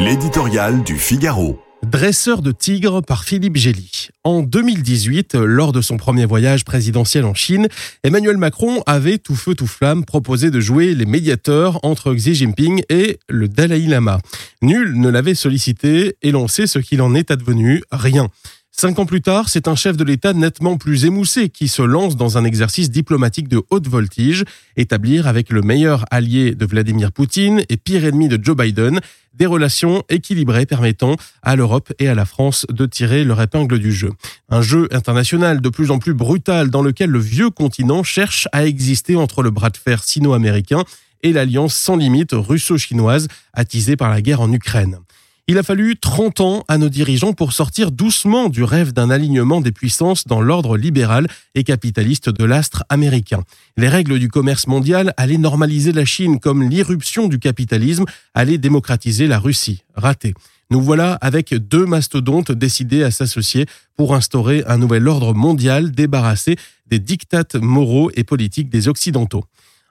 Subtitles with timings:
[0.00, 1.60] L'éditorial du Figaro.
[1.84, 4.08] Dresseur de tigres par Philippe Gély.
[4.24, 7.68] En 2018, lors de son premier voyage présidentiel en Chine,
[8.02, 12.82] Emmanuel Macron avait tout feu tout flamme proposé de jouer les médiateurs entre Xi Jinping
[12.88, 14.18] et le Dalai Lama.
[14.62, 18.30] Nul ne l'avait sollicité et l'on sait ce qu'il en est advenu, rien.
[18.76, 22.16] Cinq ans plus tard, c'est un chef de l'État nettement plus émoussé qui se lance
[22.16, 24.44] dans un exercice diplomatique de haute voltige,
[24.76, 29.00] établir avec le meilleur allié de Vladimir Poutine et pire ennemi de Joe Biden
[29.32, 33.92] des relations équilibrées permettant à l'Europe et à la France de tirer leur épingle du
[33.92, 34.10] jeu.
[34.48, 38.66] Un jeu international de plus en plus brutal dans lequel le vieux continent cherche à
[38.66, 40.82] exister entre le bras de fer sino-américain
[41.22, 44.98] et l'alliance sans limite russo-chinoise attisée par la guerre en Ukraine.
[45.46, 49.60] Il a fallu 30 ans à nos dirigeants pour sortir doucement du rêve d'un alignement
[49.60, 53.44] des puissances dans l'ordre libéral et capitaliste de l'astre américain.
[53.76, 59.26] Les règles du commerce mondial allaient normaliser la Chine comme l'irruption du capitalisme allait démocratiser
[59.26, 59.84] la Russie.
[59.94, 60.32] Raté.
[60.70, 63.66] Nous voilà avec deux mastodontes décidés à s'associer
[63.98, 69.44] pour instaurer un nouvel ordre mondial débarrassé des dictates moraux et politiques des Occidentaux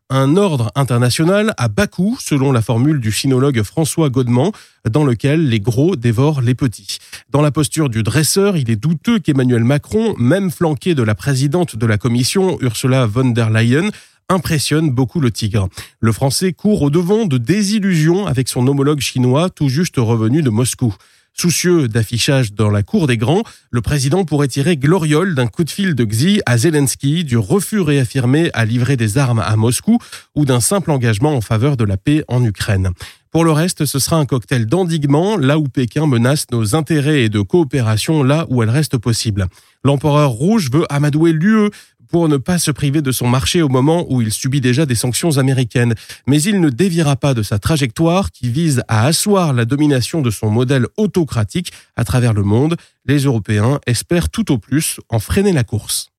[0.10, 4.52] un ordre international à bas coût, selon la formule du chinologue François Godement,
[4.90, 6.98] dans lequel les gros dévorent les petits.
[7.30, 11.76] Dans la posture du dresseur, il est douteux qu'Emmanuel Macron, même flanqué de la présidente
[11.76, 13.90] de la commission, Ursula von der Leyen,
[14.30, 15.68] impressionne beaucoup le tigre.
[16.00, 20.50] Le français court au devant de désillusions avec son homologue chinois tout juste revenu de
[20.50, 20.96] Moscou.
[21.36, 25.70] Soucieux d'affichage dans la cour des grands, le président pourrait tirer gloriole d'un coup de
[25.72, 29.98] fil de Xi à Zelensky, du refus réaffirmé à livrer des armes à Moscou
[30.36, 32.92] ou d'un simple engagement en faveur de la paix en Ukraine.
[33.32, 37.30] Pour le reste, ce sera un cocktail d'endiguement, là où Pékin menace nos intérêts et
[37.30, 39.48] de coopération, là où elle reste possible.
[39.84, 41.72] L'empereur rouge veut amadouer l'UE,
[42.14, 44.94] pour ne pas se priver de son marché au moment où il subit déjà des
[44.94, 45.96] sanctions américaines.
[46.28, 50.30] Mais il ne déviera pas de sa trajectoire qui vise à asseoir la domination de
[50.30, 52.78] son modèle autocratique à travers le monde.
[53.08, 56.12] Les Européens espèrent tout au plus en freiner la course.